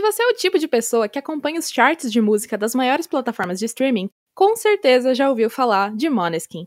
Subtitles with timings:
[0.00, 3.06] Se você é o tipo de pessoa que acompanha os charts de música das maiores
[3.06, 6.66] plataformas de streaming, com certeza já ouviu falar de Måneskin.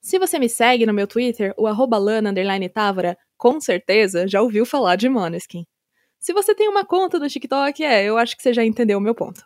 [0.00, 2.32] Se você me segue no meu Twitter, o arroba lana
[2.72, 5.66] távora, com certeza já ouviu falar de Måneskin.
[6.20, 9.02] Se você tem uma conta no TikTok, é, eu acho que você já entendeu o
[9.02, 9.42] meu ponto.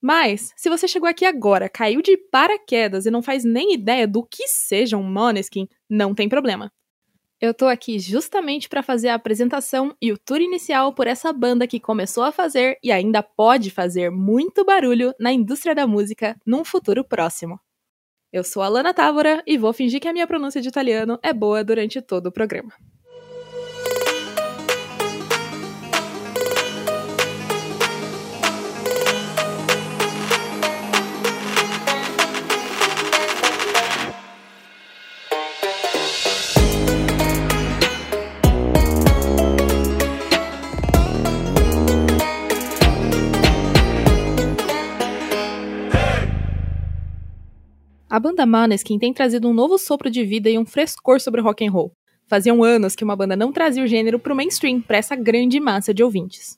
[0.00, 4.24] Mas, se você chegou aqui agora, caiu de paraquedas e não faz nem ideia do
[4.24, 6.72] que seja um Måneskin, não tem problema.
[7.40, 11.66] Eu tô aqui justamente para fazer a apresentação e o tour inicial por essa banda
[11.66, 16.62] que começou a fazer e ainda pode fazer muito barulho na indústria da música num
[16.66, 17.58] futuro próximo.
[18.30, 21.32] Eu sou a Lana Távora e vou fingir que a minha pronúncia de italiano é
[21.32, 22.74] boa durante todo o programa.
[48.40, 51.66] Banda Maneskin tem trazido um novo sopro de vida e um frescor sobre o rock
[51.66, 51.92] and roll.
[52.26, 55.60] Faziam anos que uma banda não trazia o gênero para o mainstream, para essa grande
[55.60, 56.56] massa de ouvintes.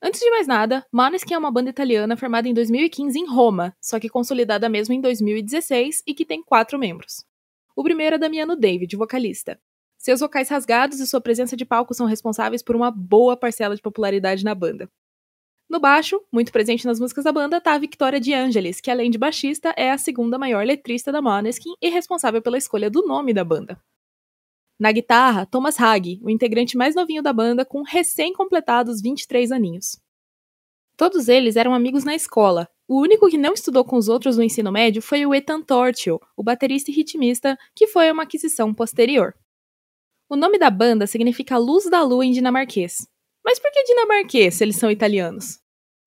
[0.00, 4.00] Antes de mais nada, Maneskin é uma banda italiana formada em 2015 em Roma, só
[4.00, 7.24] que consolidada mesmo em 2016 e que tem quatro membros.
[7.76, 9.60] O primeiro é Damiano David, vocalista.
[9.98, 13.82] Seus vocais rasgados e sua presença de palco são responsáveis por uma boa parcela de
[13.82, 14.88] popularidade na banda.
[15.72, 19.10] No baixo, muito presente nas músicas da banda, tá a Victoria De Angelis, que além
[19.10, 23.32] de baixista, é a segunda maior letrista da Måneskin e responsável pela escolha do nome
[23.32, 23.80] da banda.
[24.78, 29.98] Na guitarra, Thomas Hag, o integrante mais novinho da banda, com recém-completados 23 aninhos.
[30.94, 32.68] Todos eles eram amigos na escola.
[32.86, 36.20] O único que não estudou com os outros no ensino médio foi o Ethan Tortio,
[36.36, 39.34] o baterista e ritmista, que foi uma aquisição posterior.
[40.28, 43.06] O nome da banda significa Luz da Lua em dinamarquês.
[43.42, 45.61] Mas por que dinamarquês se eles são italianos?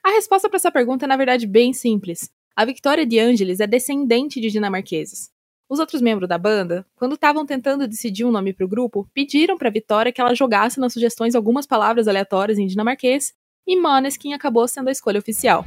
[0.06, 2.30] A resposta para essa pergunta é, na verdade, bem simples.
[2.56, 5.32] A Victoria de Angelis é descendente de dinamarqueses.
[5.68, 9.58] Os outros membros da banda, quando estavam tentando decidir um nome para o grupo, pediram
[9.58, 13.34] para Victoria que ela jogasse nas sugestões algumas palavras aleatórias em dinamarquês,
[13.66, 15.66] e Måneskin acabou sendo a escolha oficial.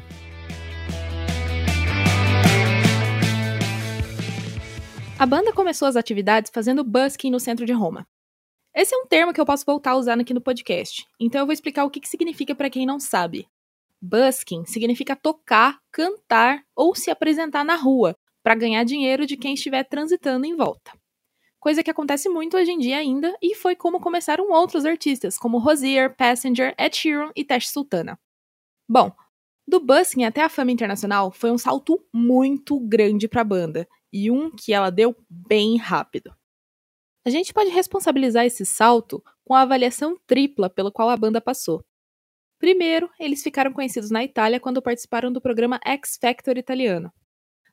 [5.19, 8.07] A banda começou as atividades fazendo busking no centro de Roma.
[8.73, 11.47] Esse é um termo que eu posso voltar a usar aqui no podcast, então eu
[11.47, 13.49] vou explicar o que, que significa para quem não sabe.
[14.01, 19.85] Busking significa tocar, cantar ou se apresentar na rua para ganhar dinheiro de quem estiver
[19.85, 20.93] transitando em volta.
[21.61, 25.59] Coisa que acontece muito hoje em dia ainda e foi como começaram outros artistas, como
[25.59, 28.19] Rosier, Passenger, Ed Sheeran e Tesh Sultana.
[28.89, 29.13] Bom,
[29.67, 34.31] do busking até a fama internacional foi um salto muito grande para a banda e
[34.31, 36.33] um que ela deu bem rápido.
[37.27, 41.85] A gente pode responsabilizar esse salto com a avaliação tripla pelo qual a banda passou.
[42.59, 47.13] Primeiro, eles ficaram conhecidos na Itália quando participaram do programa X Factor italiano.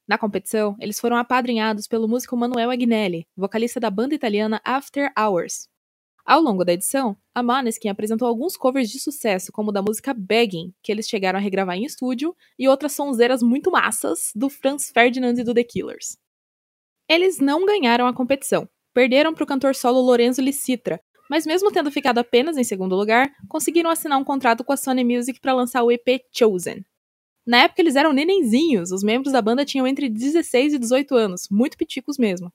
[0.08, 5.68] Na competição, eles foram apadrinhados pelo músico Manuel Agnelli, vocalista da banda italiana After Hours.
[6.24, 10.74] Ao longo da edição, a Maneskin apresentou alguns covers de sucesso, como da música Begging,
[10.84, 15.40] que eles chegaram a regravar em estúdio, e outras sonzeiras muito massas do Franz Ferdinand
[15.40, 16.18] e do The Killers.
[17.10, 21.00] Eles não ganharam a competição, perderam para o cantor solo Lorenzo Licitra,
[21.30, 25.04] mas mesmo tendo ficado apenas em segundo lugar, conseguiram assinar um contrato com a Sony
[25.04, 26.86] Music para lançar o EP Chosen.
[27.46, 31.48] Na época eles eram nenenzinhos, os membros da banda tinham entre 16 e 18 anos,
[31.50, 32.52] muito piticos mesmo.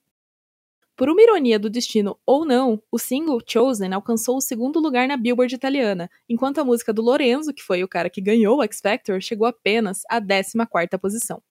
[0.96, 5.16] Por uma ironia do destino ou não, o single Chosen alcançou o segundo lugar na
[5.16, 8.80] Billboard italiana, enquanto a música do Lorenzo, que foi o cara que ganhou o X
[8.82, 11.42] Factor, chegou apenas à 14ª posição.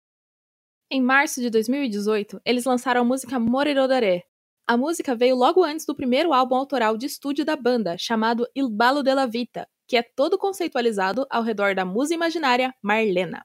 [0.91, 4.23] Em março de 2018, eles lançaram a música Morerodare,
[4.69, 8.69] a música veio logo antes do primeiro álbum autoral de estúdio da banda, chamado Il
[8.69, 13.43] Ballo della Vita, que é todo conceitualizado ao redor da musa imaginária Marlena.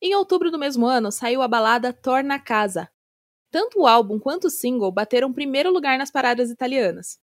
[0.00, 2.88] Em outubro do mesmo ano, saiu a balada Torna Casa.
[3.50, 7.20] Tanto o álbum quanto o single bateram primeiro lugar nas paradas italianas.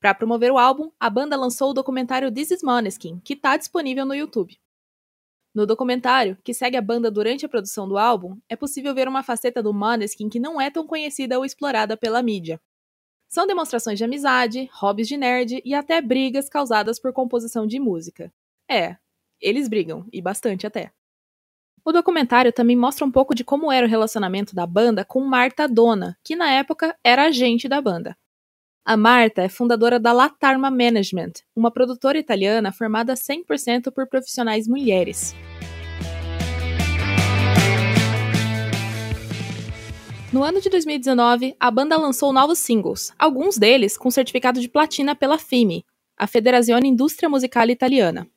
[0.00, 4.06] Para promover o álbum, a banda lançou o documentário This is Måneskin, que está disponível
[4.06, 4.56] no YouTube.
[5.54, 9.22] No documentário, que segue a banda durante a produção do álbum, é possível ver uma
[9.22, 12.60] faceta do Måneskin que não é tão conhecida ou explorada pela mídia.
[13.28, 18.32] São demonstrações de amizade, hobbies de nerd e até brigas causadas por composição de música.
[18.68, 18.96] É,
[19.40, 20.92] eles brigam, e bastante até.
[21.84, 25.68] O documentário também mostra um pouco de como era o relacionamento da banda com Marta
[25.68, 28.16] Dona, que na época era agente da banda.
[28.86, 35.34] A Marta é fundadora da Latarma Management, uma produtora italiana formada 100% por profissionais mulheres.
[40.30, 45.16] No ano de 2019, a banda lançou novos singles, alguns deles com certificado de platina
[45.16, 45.82] pela FIMI,
[46.14, 48.28] a Federazione Indústria Musicale Italiana.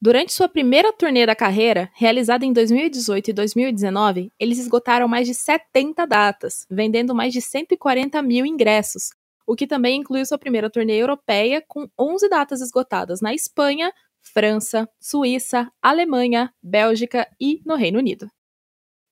[0.00, 5.34] Durante sua primeira turnê da carreira, realizada em 2018 e 2019, eles esgotaram mais de
[5.34, 9.10] 70 datas, vendendo mais de 140 mil ingressos,
[9.50, 14.88] o que também inclui sua primeira turnê europeia, com 11 datas esgotadas na Espanha, França,
[15.00, 18.30] Suíça, Alemanha, Bélgica e no Reino Unido.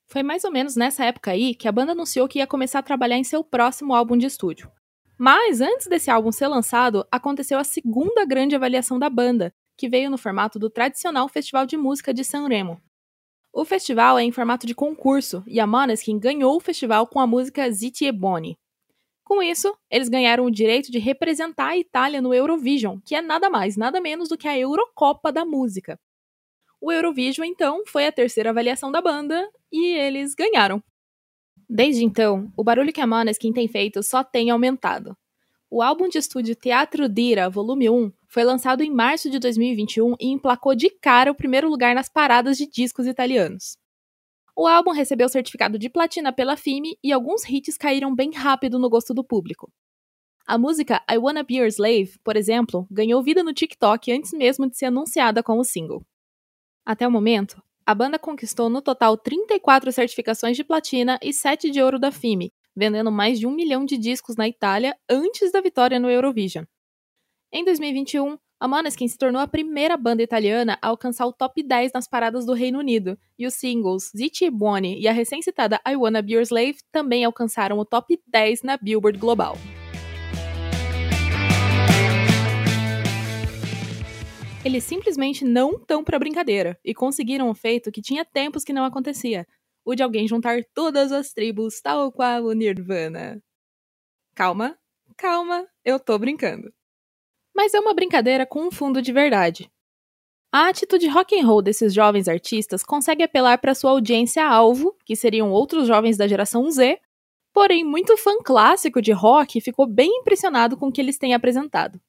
[0.07, 2.85] Foi mais ou menos nessa época aí que a banda anunciou que ia começar a
[2.85, 4.71] trabalhar em seu próximo álbum de estúdio.
[5.19, 10.09] Mas antes desse álbum ser lançado, aconteceu a segunda grande avaliação da banda, que veio
[10.09, 12.81] no formato do tradicional Festival de Música de San Remo.
[13.53, 17.27] O festival é em formato de concurso e a Måneskin ganhou o festival com a
[17.27, 18.57] música Zitie Boni.
[19.29, 23.51] Com isso, eles ganharam o direito de representar a Itália no Eurovision, que é nada
[23.51, 26.01] mais, nada menos do que a Eurocopa da música.
[26.81, 30.83] O Eurovision, então, foi a terceira avaliação da banda e eles ganharam.
[31.69, 35.15] Desde então, o barulho que a Måneskin tem feito só tem aumentado.
[35.69, 40.29] O álbum de estúdio Teatro Dira, volume 1, foi lançado em março de 2021 e
[40.29, 43.77] emplacou de cara o primeiro lugar nas paradas de discos italianos.
[44.61, 48.91] O álbum recebeu certificado de platina pela FIME e alguns hits caíram bem rápido no
[48.91, 49.71] gosto do público.
[50.45, 54.69] A música I Wanna Be Your Slave, por exemplo, ganhou vida no TikTok antes mesmo
[54.69, 56.05] de ser anunciada como single.
[56.85, 61.81] Até o momento, a banda conquistou no total 34 certificações de platina e 7 de
[61.81, 66.01] ouro da FIME, vendendo mais de um milhão de discos na Itália antes da vitória
[66.01, 66.65] no Eurovision.
[67.53, 71.93] Em 2021, a Måneskin se tornou a primeira banda italiana a alcançar o top 10
[71.93, 76.21] nas paradas do Reino Unido, e os singles Zitti Buoni e a recém-citada I Wanna
[76.21, 79.57] Be Your Slave também alcançaram o top 10 na Billboard Global.
[84.65, 88.85] Eles simplesmente não estão para brincadeira e conseguiram um feito que tinha tempos que não
[88.85, 89.47] acontecia,
[89.85, 93.41] o de alguém juntar todas as tribos, tal qual o Nirvana.
[94.35, 94.77] Calma,
[95.17, 96.73] calma, eu tô brincando.
[97.59, 99.69] Mas é uma brincadeira com um fundo de verdade.
[100.53, 105.17] A atitude rock and roll desses jovens artistas consegue apelar para sua audiência alvo, que
[105.17, 107.01] seriam outros jovens da geração Z,
[107.53, 112.01] porém muito fã clássico de rock ficou bem impressionado com o que eles têm apresentado.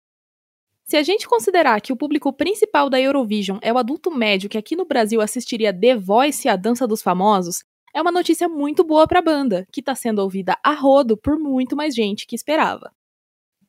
[0.86, 4.57] Se a gente considerar que o público principal da Eurovision é o adulto médio que
[4.57, 8.84] aqui no Brasil assistiria The Voice e a Dança dos Famosos, é uma notícia muito
[8.84, 12.36] boa para a banda, que está sendo ouvida a rodo por muito mais gente que
[12.36, 12.92] esperava.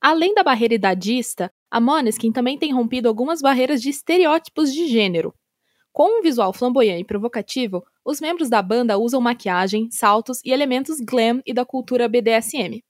[0.01, 5.35] Além da barreira idadista, a Måneskin também tem rompido algumas barreiras de estereótipos de gênero.
[5.93, 11.01] Com um visual flamboyante e provocativo, os membros da banda usam maquiagem, saltos e elementos
[11.01, 12.81] glam e da cultura BDSM.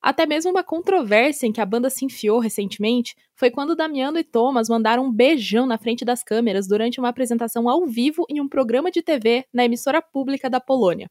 [0.00, 4.24] Até mesmo uma controvérsia em que a banda se enfiou recentemente foi quando Damiano e
[4.24, 8.48] Thomas mandaram um beijão na frente das câmeras durante uma apresentação ao vivo em um
[8.48, 11.08] programa de TV na emissora pública da Polônia.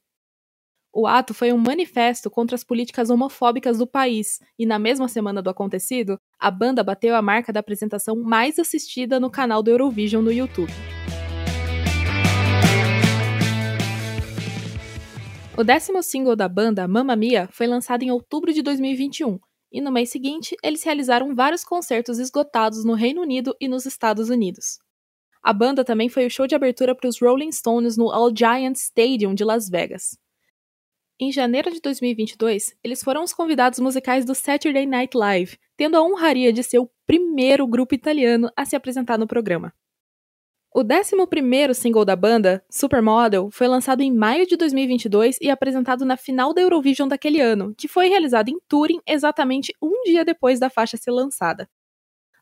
[0.99, 5.43] O ato foi um manifesto contra as políticas homofóbicas do país, e na mesma semana
[5.43, 10.23] do acontecido, a banda bateu a marca da apresentação mais assistida no canal do Eurovision
[10.23, 10.73] no YouTube.
[15.55, 19.37] O décimo single da banda, Mamma Mia, foi lançado em outubro de 2021,
[19.71, 24.31] e no mês seguinte eles realizaram vários concertos esgotados no Reino Unido e nos Estados
[24.31, 24.79] Unidos.
[25.43, 28.77] A banda também foi o show de abertura para os Rolling Stones no All Giant
[28.77, 30.17] Stadium de Las Vegas.
[31.19, 36.03] Em janeiro de 2022, eles foram os convidados musicais do Saturday Night Live, tendo a
[36.03, 39.73] honraria de ser o primeiro grupo italiano a se apresentar no programa.
[40.71, 46.15] O 11 single da banda, Supermodel, foi lançado em maio de 2022 e apresentado na
[46.15, 50.69] final da Eurovision daquele ano, que foi realizado em Turin exatamente um dia depois da
[50.69, 51.67] faixa ser lançada.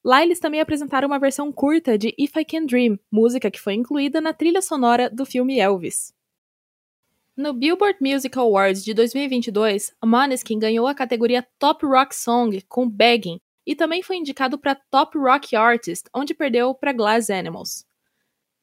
[0.03, 3.74] Lá eles também apresentaram uma versão curta de If I Can Dream, música que foi
[3.75, 6.13] incluída na trilha sonora do filme Elvis.
[7.38, 12.89] No Billboard Music Awards de 2022, a Måneskin ganhou a categoria Top Rock Song com
[12.89, 17.84] Begging e também foi indicado para Top Rock Artist, onde perdeu para Glass Animals.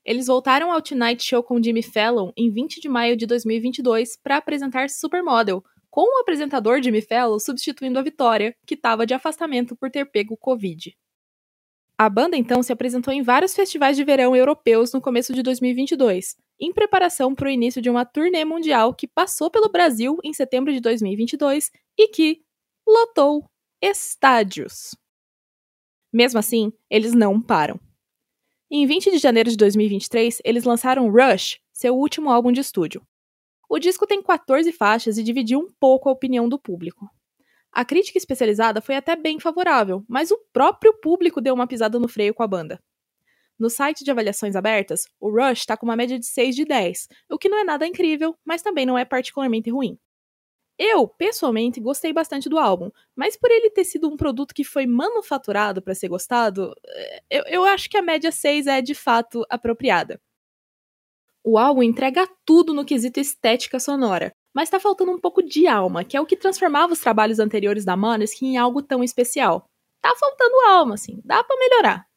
[0.02, 4.38] Eles voltaram ao Tonight Show com Jimmy Fallon em 20 de maio de 2022 para
[4.38, 9.90] apresentar Supermodel, com o apresentador Jimmy Fallon substituindo a Vitória, que estava de afastamento por
[9.90, 10.96] ter pego Covid.
[11.98, 16.36] A banda então se apresentou em vários festivais de verão europeus no começo de 2022,
[16.60, 20.72] em preparação para o início de uma turnê mundial que passou pelo Brasil em setembro
[20.72, 22.42] de 2022 e que
[22.86, 23.44] lotou
[23.80, 24.94] estádios.
[26.12, 27.80] Mesmo assim, eles não param.
[28.70, 33.06] em 20 de janeiro de 2023, eles lançaram Rush, seu último álbum de estúdio.
[33.68, 37.08] O disco tem 14 faixas e dividiu um pouco a opinião do público.
[37.72, 42.06] A crítica especializada foi até bem favorável, mas o próprio público deu uma pisada no
[42.08, 42.78] freio com a banda.
[43.62, 47.06] No site de avaliações abertas, o Rush está com uma média de 6 de 10,
[47.30, 49.96] o que não é nada incrível, mas também não é particularmente ruim.
[50.76, 54.84] Eu, pessoalmente, gostei bastante do álbum, mas por ele ter sido um produto que foi
[54.84, 59.46] manufaturado para ser gostado, eh, eu, eu acho que a média 6 é de fato
[59.48, 60.20] apropriada.
[61.44, 66.02] O álbum entrega tudo no quesito estética sonora, mas tá faltando um pouco de alma,
[66.02, 69.66] que é o que transformava os trabalhos anteriores da Maneskin em algo tão especial.
[70.00, 72.11] Tá faltando alma, assim, dá para melhorar.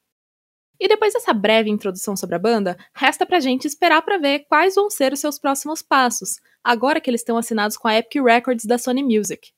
[0.79, 4.75] E depois dessa breve introdução sobre a banda, resta pra gente esperar para ver quais
[4.75, 8.65] vão ser os seus próximos passos, agora que eles estão assinados com a Epic Records
[8.65, 9.51] da Sony Music.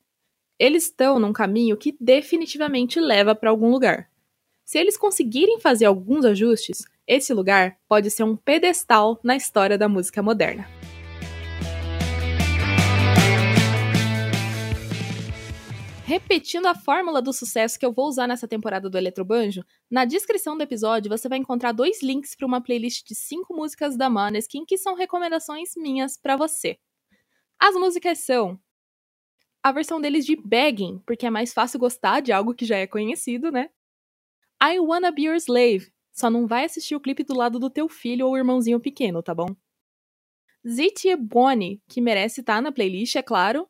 [0.60, 4.10] Eles estão num caminho que definitivamente leva para algum lugar.
[4.66, 9.88] Se eles conseguirem fazer alguns ajustes, esse lugar pode ser um pedestal na história da
[9.88, 10.77] música moderna.
[16.08, 19.62] Repetindo a fórmula do sucesso que eu vou usar nessa temporada do Eletrobanjo,
[19.92, 23.98] na descrição do episódio você vai encontrar dois links para uma playlist de cinco músicas
[23.98, 26.80] da Maneskin que são recomendações minhas para você.
[27.60, 28.58] As músicas são
[29.62, 32.88] a versão deles de Begging, porque é mais fácil gostar de algo que já é
[32.88, 33.70] conhecido, né?
[34.64, 37.90] I Wanna Be Your Slave, só não vai assistir o clipe do lado do teu
[37.90, 39.54] filho ou irmãozinho pequeno, tá bom?
[40.66, 43.68] Zit Bonnie, que merece estar tá na playlist, é claro.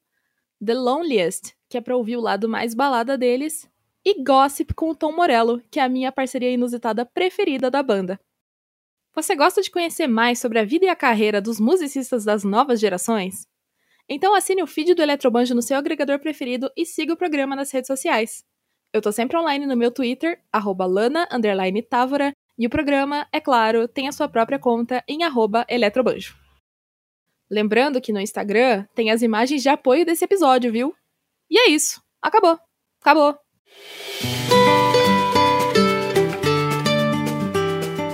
[0.63, 3.69] The Loneliest, que é pra ouvir o lado mais balada deles,
[4.03, 8.19] e Gossip com o Tom Morello, que é a minha parceria inusitada preferida da banda.
[9.13, 12.79] Você gosta de conhecer mais sobre a vida e a carreira dos musicistas das novas
[12.79, 13.47] gerações?
[14.07, 17.71] Então assine o feed do Eletrobanjo no seu agregador preferido e siga o programa nas
[17.71, 18.45] redes sociais.
[18.93, 24.11] Eu tô sempre online no meu Twitter, lana_távora, e o programa, é claro, tem a
[24.11, 25.19] sua própria conta em
[25.69, 26.35] eletrobanjo.
[27.49, 30.95] Lembrando que no Instagram tem as imagens de apoio desse episódio, viu?
[31.49, 32.01] E é isso.
[32.21, 32.57] Acabou.
[33.01, 33.35] Acabou.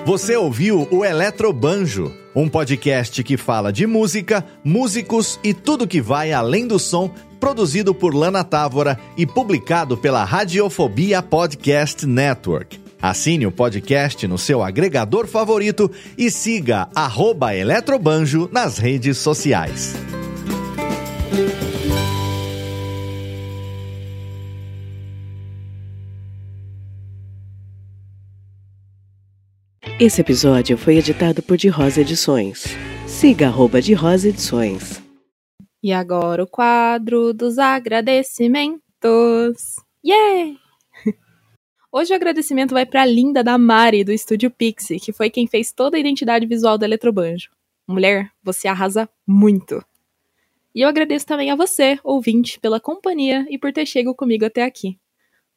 [0.06, 6.34] Você ouviu o Eletrobanjo, um podcast que fala de música, músicos e tudo que vai
[6.34, 7.10] além do som,
[7.40, 12.84] produzido por Lana Távora e publicado pela Radiofobia Podcast Network.
[13.02, 16.88] Assine o podcast no seu agregador favorito e siga
[17.54, 19.94] Eletrobanjo nas redes sociais.
[30.00, 32.66] Esse episódio foi editado por De Rosa Edições.
[33.08, 35.00] Siga arroba de Rosa Edições.
[35.84, 38.80] E agora o quadro dos agradecimentos.
[40.04, 40.58] Yeah!
[41.94, 45.46] Hoje o agradecimento vai para a linda da Mari, do estúdio Pixie, que foi quem
[45.46, 47.52] fez toda a identidade visual do Eletrobanjo.
[47.88, 49.86] Mulher, você arrasa muito.
[50.74, 54.64] E eu agradeço também a você, ouvinte, pela companhia e por ter chegado comigo até
[54.64, 54.98] aqui.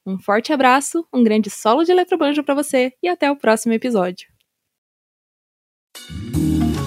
[0.06, 4.28] Um forte abraço, um grande solo de Eletrobanjo para você e até o próximo episódio.